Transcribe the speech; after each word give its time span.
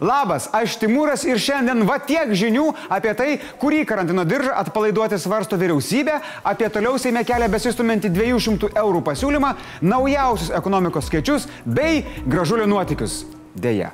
Labas, 0.00 0.48
aš 0.56 0.78
Timūras 0.80 1.26
ir 1.28 1.40
šiandien 1.40 1.84
va 1.88 1.98
tiek 2.00 2.32
žinių 2.32 2.66
apie 2.88 3.12
tai, 3.16 3.30
kurį 3.60 3.82
karantino 3.88 4.24
diržą 4.24 4.54
atpalaiduoti 4.62 5.18
svarsto 5.20 5.58
vyriausybė, 5.60 6.16
apie 6.44 6.70
toliau 6.72 6.96
Seime 7.00 7.24
kelią 7.28 7.50
besistumintį 7.52 8.12
200 8.16 8.72
eurų 8.80 9.04
pasiūlymą, 9.04 9.54
naujausius 9.84 10.54
ekonomikos 10.56 11.10
skaičius 11.10 11.48
bei 11.64 12.04
gražulio 12.24 12.68
nuotikius. 12.70 13.24
Deja. 13.54 13.92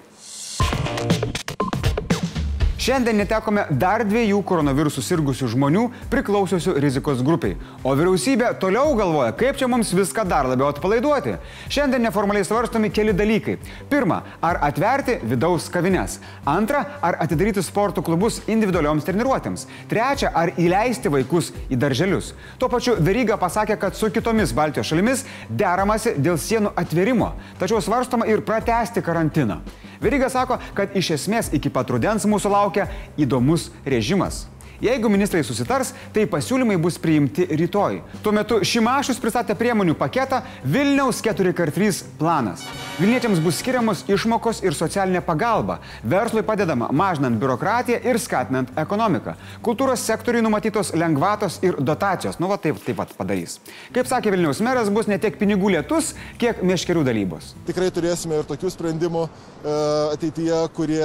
Šiandien 2.86 3.16
netekome 3.18 3.64
dar 3.82 4.04
dviejų 4.06 4.36
koronavirusų 4.46 5.02
sirgusių 5.02 5.48
žmonių 5.56 5.80
priklausiusių 6.06 6.76
rizikos 6.78 7.18
grupiai. 7.26 7.56
O 7.82 7.96
vyriausybė 7.98 8.52
toliau 8.62 8.92
galvoja, 8.94 9.32
kaip 9.34 9.56
čia 9.58 9.66
mums 9.66 9.88
viską 9.90 10.22
dar 10.30 10.46
labiau 10.46 10.68
atpalaiduoti. 10.70 11.32
Šiandien 11.66 12.06
neformaliai 12.06 12.46
svarstomi 12.46 12.92
keli 12.94 13.10
dalykai. 13.16 13.56
Pirma, 13.90 14.20
ar 14.38 14.60
atverti 14.68 15.16
vidaus 15.26 15.66
kavines. 15.74 16.20
Antra, 16.46 16.84
ar 17.02 17.18
atidaryti 17.24 17.64
sporto 17.66 18.04
klubus 18.06 18.38
individualioms 18.46 19.08
treniruotėms. 19.08 19.66
Trečia, 19.90 20.30
ar 20.30 20.54
įleisti 20.54 21.10
vaikus 21.10 21.50
į 21.66 21.80
darželius. 21.82 22.36
Tuo 22.62 22.70
pačiu 22.70 22.94
Veryga 23.02 23.34
pasakė, 23.40 23.80
kad 23.82 23.98
su 23.98 24.12
kitomis 24.14 24.54
Baltijos 24.54 24.92
šalimis 24.92 25.26
deramasi 25.50 26.14
dėl 26.22 26.38
sienų 26.38 26.76
atverimo, 26.78 27.32
tačiau 27.58 27.82
svarstoma 27.82 28.30
ir 28.30 28.46
pratesti 28.46 29.02
karantiną. 29.02 29.58
Veryga 30.00 30.30
sako, 30.32 30.58
kad 30.76 30.96
iš 30.96 31.14
esmės 31.16 31.52
iki 31.56 31.72
pat 31.72 31.90
rudens 31.90 32.26
mūsų 32.28 32.52
laukia 32.52 32.88
įdomus 33.20 33.70
režimas. 33.86 34.46
Jeigu 34.82 35.08
ministrai 35.08 35.40
susitars, 35.46 35.92
tai 36.12 36.26
pasiūlymai 36.28 36.76
bus 36.80 36.98
priimti 37.00 37.46
rytoj. 37.48 38.00
Tuo 38.24 38.32
metu 38.36 38.58
Šimašius 38.60 39.20
pristatė 39.22 39.56
priemonių 39.56 39.94
paketą 39.96 40.42
Vilniaus 40.64 41.22
4x3 41.24 42.02
planas. 42.20 42.66
Vilniečiams 43.00 43.40
bus 43.44 43.62
skiriamos 43.62 44.04
išmokos 44.12 44.60
ir 44.66 44.76
socialinė 44.76 45.22
pagalba. 45.24 45.78
Verslui 46.04 46.44
padedama 46.44 46.90
mažinant 46.92 47.40
biurokratiją 47.40 48.02
ir 48.04 48.20
skatinant 48.20 48.70
ekonomiką. 48.76 49.36
Kultūros 49.64 50.04
sektoriui 50.04 50.44
numatytos 50.44 50.92
lengvatos 50.96 51.58
ir 51.64 51.80
dotacijos. 51.80 52.36
Nu, 52.40 52.50
va 52.52 52.60
taip, 52.60 52.80
taip 52.84 53.00
pat 53.00 53.16
padarys. 53.16 53.58
Kaip 53.96 54.08
sakė 54.10 54.34
Vilniaus 54.36 54.60
meras, 54.64 54.92
bus 54.92 55.08
ne 55.08 55.16
tiek 55.22 55.40
pinigų 55.40 55.72
lietus, 55.76 56.12
kiek 56.40 56.60
meškerių 56.60 57.06
dalybos. 57.06 57.54
Tikrai 57.68 57.88
turėsime 57.94 58.42
ir 58.42 58.48
tokių 58.48 58.72
sprendimų 58.76 59.26
e, 59.26 59.76
ateityje, 60.16 60.62
kurie 60.76 61.04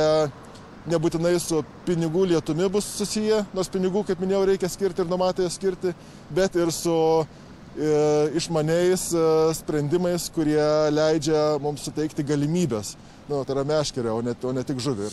nebūtinai 0.89 1.35
su 1.41 1.61
pinigų 1.85 2.25
lietumi 2.31 2.69
bus 2.71 2.87
susiję, 2.97 3.43
nors 3.53 3.69
pinigų, 3.71 4.05
kaip 4.07 4.21
minėjau, 4.23 4.45
reikia 4.49 4.69
skirti 4.71 5.03
ir 5.03 5.11
numatė 5.11 5.49
skirti, 5.53 5.93
bet 6.33 6.57
ir 6.57 6.71
su 6.73 6.95
e, 7.21 7.91
išmaniais 8.41 9.11
e, 9.13 9.27
sprendimais, 9.61 10.29
kurie 10.33 10.63
leidžia 10.93 11.45
mums 11.61 11.85
suteikti 11.87 12.25
galimybės. 12.25 12.95
Nu, 13.29 13.43
tai 13.45 13.55
yra 13.57 13.67
meškerė, 13.75 14.11
o 14.15 14.25
ne, 14.25 14.35
o 14.35 14.57
ne 14.57 14.65
tik 14.67 14.81
žuvį. 14.83 15.11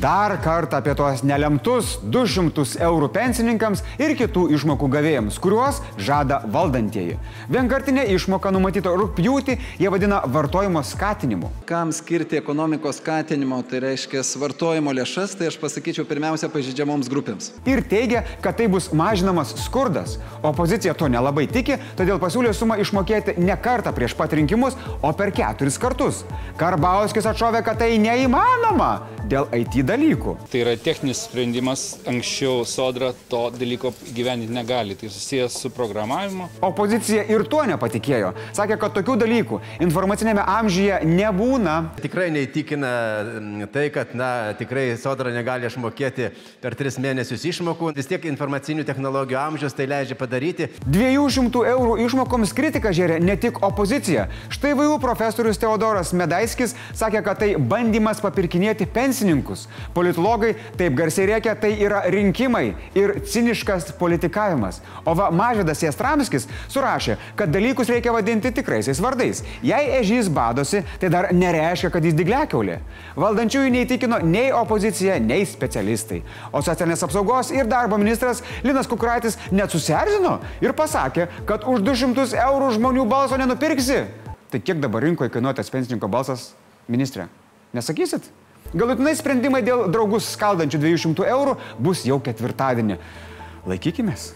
Dar 0.00 0.40
kartą 0.42 0.76
apie 0.76 0.92
tuos 0.94 1.22
nelemtus 1.24 1.94
200 2.04 2.82
eurų 2.84 3.06
pensininkams 3.14 3.80
ir 3.96 4.12
kitų 4.18 4.42
išmokų 4.52 4.90
gavėjams, 4.92 5.38
kuriuos 5.40 5.78
žada 5.96 6.42
valdantieji. 6.52 7.14
Vienkartinė 7.48 8.04
išmoka 8.12 8.52
numatyta 8.52 8.92
rūpjūtį, 8.92 9.56
jie 9.80 9.94
vadina 9.94 10.18
vartojimo 10.28 10.82
skatinimu. 10.84 11.48
Kam 11.70 11.94
skirti 11.96 12.36
ekonomikos 12.36 13.00
skatinimo, 13.00 13.62
tai 13.64 13.80
reiškia 13.86 14.20
vartojimo 14.36 14.92
lėšas, 15.00 15.38
tai 15.40 15.48
aš 15.48 15.56
pasakyčiau 15.64 16.04
pirmiausia 16.04 16.52
pažydžiamoms 16.52 17.08
grupėms. 17.08 17.54
Ir 17.64 17.80
teigia, 17.88 18.26
kad 18.44 18.60
tai 18.60 18.68
bus 18.68 18.92
mažinamas 18.92 19.56
skurdas. 19.64 20.18
Opozicija 20.44 20.92
to 20.92 21.08
nelabai 21.08 21.48
tiki, 21.48 21.80
todėl 21.96 22.20
pasiūlė 22.20 22.52
sumą 22.52 22.76
išmokėti 22.84 23.38
ne 23.40 23.56
kartą 23.56 23.96
prieš 23.96 24.12
pat 24.20 24.36
rinkimus, 24.36 24.76
o 25.00 25.16
per 25.16 25.32
keturis 25.32 25.80
kartus. 25.80 26.26
Karbauskis 26.60 27.32
atšovė, 27.32 27.64
kad 27.64 27.80
tai 27.80 27.94
neįmanoma 27.96 29.15
dėl 29.30 29.48
IT 29.56 29.80
dalykų. 29.86 30.36
Tai 30.50 30.62
yra 30.62 30.74
techninis 30.80 31.24
sprendimas, 31.26 31.84
anksčiau 32.08 32.64
sodra 32.68 33.12
to 33.30 33.46
dalyko 33.54 33.92
gyveninti 34.14 34.54
negali, 34.54 34.96
tai 34.98 35.10
susijęs 35.12 35.58
su 35.62 35.70
programavimu. 35.74 36.48
Opozicija 36.66 37.24
ir 37.32 37.46
tuo 37.50 37.64
nepatikėjo. 37.68 38.32
Sakė, 38.56 38.78
kad 38.80 38.94
tokių 38.96 39.18
dalykų 39.22 39.60
informacinėme 39.86 40.44
amžiuje 40.56 41.00
nebūna. 41.10 41.76
Tikrai 42.02 42.28
neįtikina 42.34 42.92
tai, 43.74 43.88
kad, 43.94 44.14
na, 44.18 44.30
tikrai 44.58 44.88
sodra 45.00 45.32
negali 45.34 45.68
išmokėti 45.68 46.30
per 46.62 46.76
tris 46.78 47.00
mėnesius 47.02 47.46
išmokų. 47.50 47.92
Vis 47.96 48.10
tiek 48.10 48.24
informacinių 48.30 48.86
technologijų 48.86 49.40
amžius 49.42 49.76
tai 49.76 49.88
leidžia 49.90 50.18
padaryti. 50.18 50.70
200 50.86 51.64
eurų 51.72 51.98
išmokoms 52.06 52.54
kritika 52.56 52.92
žiūrė 52.94 53.18
ne 53.22 53.36
tik 53.40 53.60
opozicija. 53.66 54.28
Štai 54.54 54.74
VAU 54.78 54.98
profesorius 55.02 55.60
Teodoras 55.60 56.12
Medaiskis 56.16 56.76
sakė, 56.96 57.22
kad 57.26 57.40
tai 57.42 57.52
bandymas 57.58 58.22
papirkinėti 58.24 58.88
pensininkus. 59.16 59.66
Politologai 59.94 60.54
taip 60.76 60.94
garsiai 60.96 61.26
reikia, 61.26 61.54
tai 61.56 61.72
yra 61.80 62.02
rinkimai 62.10 62.74
ir 62.94 63.20
ciniškas 63.24 63.92
politikavimas. 63.98 64.82
O 65.04 65.14
va 65.14 65.30
Mažydas 65.30 65.82
Jastramskis 65.82 66.46
surašė, 66.68 67.16
kad 67.36 67.50
dalykus 67.52 67.88
reikia 67.88 68.12
vadinti 68.12 68.52
tikraisiais 68.52 69.00
vardais. 69.00 69.42
Jei 69.62 69.96
ežys 70.00 70.28
badosi, 70.28 70.82
tai 71.00 71.08
dar 71.08 71.30
nereiškia, 71.32 71.90
kad 71.90 72.04
jis 72.04 72.16
digliakiaulė. 72.16 72.80
Valdančiųjų 73.16 73.72
neįtikino 73.72 74.20
nei 74.24 74.52
opozicija, 74.52 75.18
nei 75.20 75.46
specialistai. 75.46 76.22
O 76.52 76.62
socialinės 76.62 77.04
apsaugos 77.06 77.52
ir 77.54 77.66
darbo 77.66 77.98
ministras 78.00 78.42
Linas 78.64 78.88
Kukraitis 78.90 79.38
net 79.50 79.72
susierzino 79.72 80.38
ir 80.60 80.76
pasakė, 80.76 81.30
kad 81.48 81.64
už 81.64 81.84
200 81.86 82.36
eurų 82.46 82.74
žmonių 82.76 83.08
balso 83.08 83.38
nenupirksi. 83.40 84.04
Tai 84.52 84.62
kiek 84.62 84.78
dabar 84.80 85.02
rinkoje 85.02 85.32
kainuoja 85.34 85.58
tas 85.58 85.72
pensininko 85.72 86.08
balsas, 86.08 86.52
ministrė? 86.88 87.26
Nesakysit? 87.74 88.28
Galutinai 88.74 89.14
sprendimai 89.18 89.62
dėl 89.66 89.86
draugus 89.92 90.32
skaldančių 90.34 90.82
200 90.82 91.30
eurų 91.36 91.56
bus 91.78 92.06
jau 92.08 92.18
ketvirtadienį. 92.22 92.98
Laikykimės. 93.66 94.32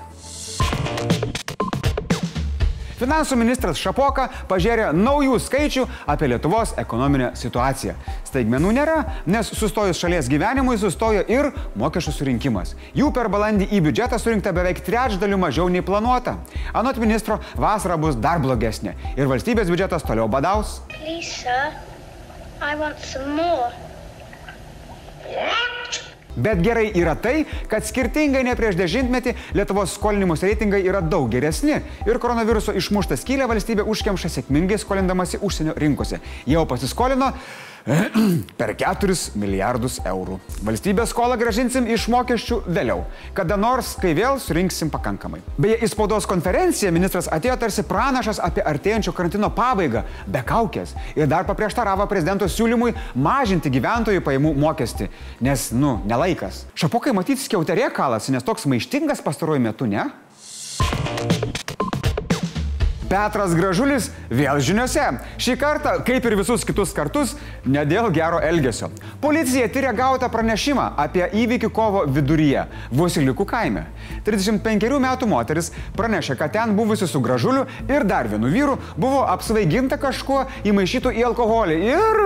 Finansų 3.00 3.38
ministras 3.40 3.78
Šapoka 3.80 4.26
pažiūrė 4.50 4.90
naujų 4.92 5.38
skaičių 5.40 5.86
apie 6.12 6.28
Lietuvos 6.28 6.74
ekonominę 6.82 7.30
situaciją. 7.38 7.94
Staigmenų 8.28 8.74
nėra, 8.76 8.98
nes 9.24 9.48
sustojus 9.56 9.96
šalies 10.02 10.28
gyvenimui 10.28 10.76
sustojo 10.78 11.24
ir 11.32 11.48
mokesčių 11.80 12.12
surinkimas. 12.18 12.74
Jų 12.92 13.08
per 13.16 13.32
balandį 13.32 13.70
į 13.72 13.80
biudžetą 13.88 14.20
surinkta 14.20 14.52
beveik 14.52 14.84
trečdalių 14.84 15.40
mažiau 15.40 15.72
nei 15.72 15.80
planuota. 15.80 16.36
Anot 16.76 17.00
ministro, 17.00 17.40
vasara 17.56 17.96
bus 17.96 18.20
dar 18.20 18.42
blogesnė 18.44 18.92
ir 19.16 19.32
valstybės 19.32 19.72
biudžetas 19.72 20.04
toliau 20.04 20.28
badaus. 20.28 20.82
Sir, 21.24 21.72
I 22.60 22.76
want 22.76 23.00
some 23.00 23.32
more. 23.32 23.89
Bet 26.40 26.60
gerai 26.62 26.92
yra 26.94 27.16
tai, 27.18 27.42
kad 27.68 27.84
skirtingai 27.84 28.44
nei 28.46 28.54
prieš 28.56 28.76
dešimtmetį 28.78 29.34
Lietuvos 29.58 29.96
skolinimus 29.98 30.44
reitingai 30.46 30.80
yra 30.86 31.00
daug 31.02 31.26
geresni 31.32 31.80
ir 32.06 32.20
koronaviruso 32.22 32.74
išmuštą 32.78 33.18
skylę 33.18 33.48
valstybė 33.50 33.84
užkemša 33.90 34.30
sėkmingai 34.36 34.78
skolindamasi 34.78 35.40
užsienio 35.42 35.74
rinkose. 35.80 36.20
Jau 36.46 36.62
pasiskolino 36.70 37.32
per 38.60 38.74
4 38.78 39.16
milijardus 39.40 39.98
eurų. 40.06 40.38
Valstybės 40.66 41.12
skolą 41.14 41.38
gražinsim 41.40 41.86
iš 41.90 42.06
mokesčių 42.12 42.60
vėliau, 42.68 43.04
kada 43.36 43.56
nors, 43.60 43.94
kai 44.00 44.12
vėl 44.16 44.40
surinksim 44.42 44.90
pakankamai. 44.92 45.40
Beje, 45.60 45.80
į 45.84 45.90
spaudos 45.92 46.28
konferenciją 46.30 46.92
ministras 46.94 47.30
atėjo 47.32 47.56
tarsi 47.60 47.84
pranašas 47.88 48.40
apie 48.44 48.64
artėjančio 48.66 49.14
karantino 49.16 49.50
pabaigą, 49.54 50.04
be 50.28 50.44
kaukės, 50.46 50.94
ir 51.16 51.30
dar 51.30 51.48
paprieštaravo 51.48 52.06
prezidento 52.10 52.48
siūlymui 52.50 52.94
mažinti 53.14 53.72
gyventojų 53.72 54.24
pajamų 54.26 54.54
mokestį, 54.60 55.10
nes, 55.44 55.70
nu, 55.76 55.98
nelaikas. 56.08 56.64
Šapokai 56.78 57.14
matyti 57.16 57.44
skiauterė 57.44 57.90
kalasi, 57.96 58.34
nes 58.34 58.46
toks 58.46 58.68
maištingas 58.70 59.24
pastaruoju 59.24 59.68
metu, 59.70 59.88
ne? 59.90 60.10
Petras 63.10 63.56
Gražulis 63.58 64.06
vėl 64.30 64.60
žiniuose. 64.62 65.02
Šį 65.42 65.56
kartą, 65.58 65.96
kaip 66.06 66.26
ir 66.28 66.36
visus 66.38 66.62
kitus 66.66 66.92
kartus, 66.94 67.32
ne 67.66 67.82
dėl 67.88 68.06
gero 68.14 68.38
elgesio. 68.38 68.92
Policija 69.22 69.66
tyria 69.74 69.90
gautą 69.96 70.28
pranešimą 70.30 70.92
apie 71.00 71.24
įvykį 71.42 71.72
kovo 71.74 72.04
viduryje, 72.06 72.68
Vusilikų 72.94 73.46
kaime. 73.50 73.84
35 74.26 75.02
metų 75.02 75.26
moteris 75.30 75.72
pranešė, 75.98 76.38
kad 76.38 76.54
ten 76.54 76.76
buvusi 76.78 77.10
su 77.10 77.18
Gražuliu 77.24 77.66
ir 77.90 78.06
dar 78.06 78.30
vienu 78.30 78.52
vyru 78.52 78.78
buvo 78.96 79.24
apsvaiginta 79.26 79.98
kažkuo 79.98 80.44
įmaišytų 80.70 81.16
į 81.18 81.26
alkoholį 81.32 81.82
ir 81.90 82.24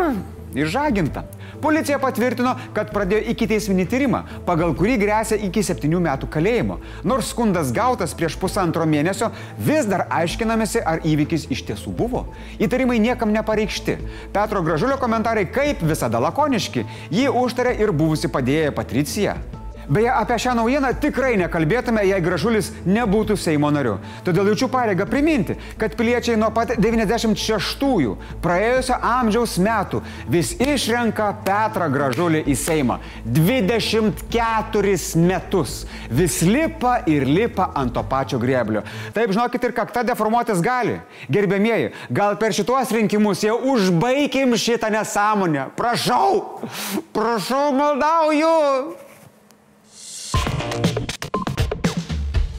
išžaginta. 0.54 1.24
Policija 1.62 1.98
patvirtino, 2.02 2.54
kad 2.76 2.92
pradėjo 2.94 3.24
iki 3.32 3.48
teisminį 3.50 3.86
tyrimą, 3.90 4.22
pagal 4.46 4.74
kurį 4.76 4.98
grėsia 5.02 5.38
iki 5.48 5.64
7 5.64 5.98
metų 6.06 6.28
kalėjimo. 6.32 6.78
Nors 7.04 7.32
skundas 7.32 7.72
gautas 7.74 8.14
prieš 8.16 8.38
pusantro 8.40 8.86
mėnesio, 8.86 9.30
vis 9.58 9.88
dar 9.90 10.06
aiškinamėsi, 10.12 10.82
ar 10.84 11.04
įvykis 11.06 11.48
iš 11.54 11.64
tiesų 11.70 11.94
buvo. 11.96 12.26
Įtarimai 12.62 13.00
niekam 13.02 13.32
nepareikšti. 13.34 13.98
Petro 14.34 14.62
Gražulio 14.62 15.00
komentarai 15.00 15.46
kaip 15.50 15.82
visada 15.82 16.22
lakoniški. 16.28 16.86
Jį 17.14 17.28
užtarė 17.44 17.76
ir 17.80 17.94
buvusi 17.96 18.30
padėjėja 18.32 18.74
Patricija. 18.76 19.38
Beje, 19.88 20.10
apie 20.12 20.38
šią 20.40 20.54
naujieną 20.56 20.88
tikrai 21.00 21.34
nekalbėtume, 21.36 22.04
jei 22.08 22.22
Gražulis 22.24 22.70
nebūtų 22.88 23.36
Seimo 23.36 23.68
nariu. 23.74 23.98
Todėl 24.24 24.48
jaučiu 24.52 24.68
pareigą 24.72 25.04
priminti, 25.08 25.56
kad 25.80 25.96
piliečiai 25.98 26.38
nuo 26.40 26.48
pat 26.54 26.74
96-ųjų 26.80 28.14
praėjusio 28.44 28.96
amžiaus 28.96 29.58
metų 29.60 30.00
vis 30.32 30.54
išrenka 30.56 31.28
Petrą 31.44 31.90
Gražulį 31.92 32.44
į 32.48 32.56
Seimą. 32.56 32.98
24 33.28 34.96
metus. 35.20 35.76
Vis 36.08 36.40
lipa 36.48 36.96
ir 37.10 37.28
lipa 37.28 37.70
ant 37.76 37.92
to 37.94 38.02
pačio 38.08 38.40
greblio. 38.40 38.82
Taip, 39.12 39.36
žinokit, 39.36 39.68
ir 39.68 39.76
kakta 39.76 40.04
deformuotis 40.06 40.64
gali. 40.64 41.00
Gerbėmieji, 41.28 41.92
gal 42.14 42.38
per 42.40 42.56
šituos 42.56 42.92
rinkimus 42.94 43.44
jau 43.44 43.60
užbaigim 43.74 44.56
šitą 44.56 44.88
nesąmonę. 44.94 45.68
Prašau, 45.76 46.62
prašau, 47.12 47.72
maldauju. 47.76 49.03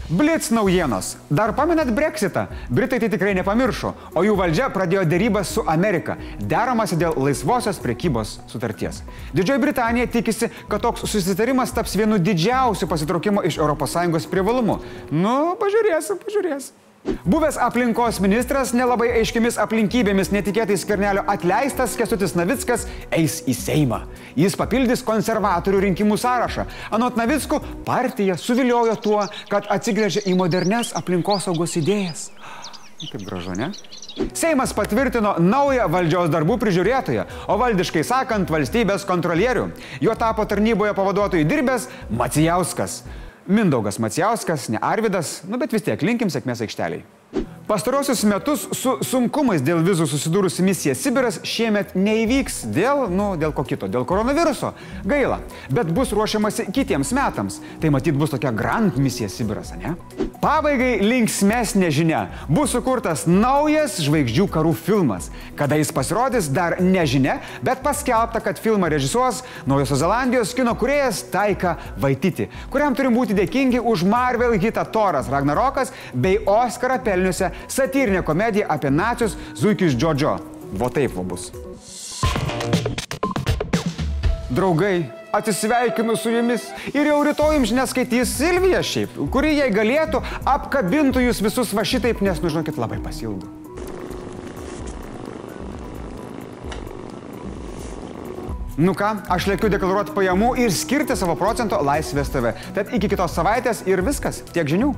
Blitz 0.09 0.51
naujienos. 0.51 1.17
Dar 1.29 1.55
pamenat 1.55 1.89
Brexitą? 1.91 2.45
Britai 2.69 2.99
tai 2.99 3.09
tikrai 3.09 3.33
nepamiršo, 3.33 3.93
o 4.13 4.21
jų 4.21 4.35
valdžia 4.37 4.67
pradėjo 4.69 5.01
dėrybas 5.09 5.49
su 5.55 5.63
Amerika, 5.65 6.13
deramasi 6.37 6.99
dėl 7.01 7.17
laisvosios 7.17 7.81
prekybos 7.81 8.35
sutarties. 8.45 9.01
Didžioji 9.33 9.63
Britanija 9.65 10.05
tikisi, 10.05 10.51
kad 10.69 10.85
toks 10.85 11.07
susitarimas 11.09 11.73
taps 11.73 11.97
vienu 11.97 12.21
didžiausių 12.21 12.85
pasitraukimo 12.91 13.41
iš 13.49 13.57
ES 13.57 14.29
privalumų. 14.29 14.77
Nu, 15.09 15.55
pažiūrėsim, 15.57 16.21
pažiūrėsim. 16.21 16.84
Buvęs 17.05 17.57
aplinkos 17.61 18.19
ministras 18.21 18.71
nelabai 18.73 19.07
aiškiamis 19.19 19.59
aplinkybėmis 19.61 20.31
netikėtai 20.33 20.75
skernelio 20.77 21.23
atleistas 21.29 21.95
Kestutis 21.97 22.35
Navickas 22.37 22.87
eis 23.13 23.39
į 23.45 23.55
Seimą. 23.57 23.99
Jis 24.37 24.57
papildys 24.57 25.01
konservatorių 25.05 25.83
rinkimų 25.87 26.17
sąrašą. 26.21 26.65
Anot 26.97 27.17
Navickų, 27.17 27.59
partija 27.85 28.37
suviliojo 28.37 28.93
tuo, 29.01 29.23
kad 29.49 29.69
atsigrėžė 29.73 30.25
į 30.29 30.37
modernes 30.37 30.93
aplinkosaugos 30.97 31.77
idėjas. 31.81 32.29
Kaip 33.05 33.25
gražu, 33.25 33.53
ne? 33.57 33.73
Seimas 34.37 34.71
patvirtino 34.73 35.35
naują 35.43 35.89
valdžios 35.91 36.29
darbų 36.31 36.55
prižiūrėtoją, 36.61 37.25
o 37.51 37.57
valdiškai 37.59 38.05
sakant, 38.07 38.49
valstybės 38.53 39.03
kontrolierių. 39.05 39.67
Jo 40.01 40.15
tapo 40.17 40.45
tarnyboje 40.47 40.93
pavaduotojų 40.95 41.49
dirbęs 41.49 41.89
Macijauskas. 42.09 43.01
Mindaugas 43.45 43.99
Macijauskas, 44.01 44.69
ne 44.73 44.79
Arvidas, 44.81 45.43
nu 45.45 45.59
bet 45.61 45.73
vis 45.73 45.85
tiek 45.85 46.01
linkim 46.01 46.31
sėkmės 46.33 46.63
aikšteliai. 46.65 47.03
Pastarosius 47.67 48.21
metus 48.29 48.67
su 48.77 48.91
sunkumais 49.01 49.63
dėl 49.65 49.79
vizų 49.81 50.05
susidūrusi 50.05 50.61
misija 50.61 50.93
Sibiras 50.93 51.39
šiemet 51.49 51.95
neįvyks 51.97 52.59
dėl, 52.69 53.07
nu, 53.09 53.31
dėl 53.41 53.55
ko 53.57 53.63
kito, 53.65 53.87
dėl 53.89 54.03
koronaviruso. 54.05 54.75
Gaila, 55.01 55.39
bet 55.73 55.89
bus 55.89 56.13
ruošiamasi 56.13 56.67
kitiems 56.75 57.09
metams. 57.17 57.57
Tai 57.81 57.89
matyt 57.95 58.19
bus 58.21 58.35
tokia 58.35 58.51
grand 58.53 58.99
misija 59.01 59.31
Sibiras, 59.33 59.71
ne? 59.81 59.95
Pabaigai 60.43 60.99
linksmesnė 61.01 61.89
žinia. 61.89 62.19
Bus 62.53 62.75
sukurtas 62.75 63.23
naujas 63.25 63.97
žvaigždžių 64.05 64.45
karų 64.53 64.75
filmas. 64.77 65.31
Kada 65.57 65.79
jis 65.79 65.89
pasirodys, 65.95 66.51
dar 66.53 66.77
nežinia, 66.85 67.39
bet 67.65 67.81
paskelbta, 67.81 68.43
kad 68.45 68.61
filmą 68.61 68.91
režisuos 68.93 69.41
Naujosios 69.65 70.03
Zelandijos 70.03 70.53
kino 70.53 70.75
kuriejas 70.77 71.23
Taika 71.33 71.79
Vaititi, 71.97 72.45
kuriam 72.69 72.93
turim 72.93 73.17
būti 73.17 73.33
dėkingi 73.33 73.81
už 73.81 74.05
Marvel 74.05 74.53
hitą 74.61 74.85
Toras 74.93 75.33
Ragnarokas 75.33 75.95
bei 76.13 76.37
Oscarą 76.45 77.01
pelniusią 77.01 77.54
satyrinę 77.67 78.23
komediją 78.23 78.67
apie 78.69 78.91
nacius 78.91 79.37
Zuikius 79.55 79.95
Džodžio. 79.95 80.37
Vo 80.75 80.89
taip 80.89 81.15
va 81.15 81.23
bus. 81.23 81.51
Draugai, 84.55 85.09
atsisveikinu 85.35 86.15
su 86.15 86.31
jumis 86.31 86.69
ir 86.93 87.09
jau 87.09 87.19
rytoj 87.27 87.57
jums 87.57 87.73
neskaitys 87.75 88.37
Silvija 88.37 88.79
šiaip, 88.85 89.17
kuri 89.33 89.57
jei 89.57 89.73
galėtų 89.73 90.21
apkabintų 90.47 91.25
jūs 91.27 91.43
visus 91.43 91.73
va 91.75 91.83
šitaip, 91.87 92.23
nes, 92.23 92.39
nu 92.41 92.53
žinokit, 92.53 92.79
labai 92.79 93.01
pasilgu. 93.03 93.51
Nu 98.75 98.91
ką, 98.91 99.13
aš 99.31 99.45
lėkiu 99.47 99.69
deklaruoti 99.71 100.11
pajamų 100.15 100.49
ir 100.59 100.73
skirti 100.75 101.15
savo 101.15 101.37
procento 101.39 101.79
laisvės 101.79 102.31
TV. 102.33 102.51
Tad 102.75 102.91
iki 102.95 103.07
kitos 103.13 103.31
savaitės 103.37 103.85
ir 103.87 104.03
viskas. 104.03 104.41
Tiek 104.51 104.67
žinių. 104.67 104.91